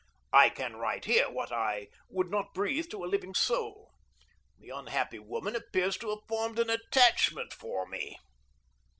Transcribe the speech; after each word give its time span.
I 0.33 0.49
can 0.49 0.77
write 0.77 1.05
here 1.05 1.29
what 1.29 1.51
I 1.51 1.89
would 2.09 2.31
not 2.31 2.55
breathe 2.55 2.89
to 2.89 3.05
a 3.05 3.05
living 3.05 3.35
soul. 3.35 3.91
The 4.57 4.71
unhappy 4.71 5.19
woman 5.19 5.55
appears 5.55 5.95
to 5.99 6.09
have 6.09 6.25
formed 6.27 6.57
an 6.57 6.71
attachment 6.71 7.53
for 7.53 7.85
me. 7.85 8.17